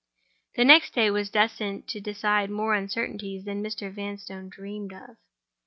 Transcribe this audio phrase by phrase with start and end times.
[0.55, 3.93] That next day was destined to decide more uncertainties than Mr.
[3.93, 5.17] Vanstone dreamed of.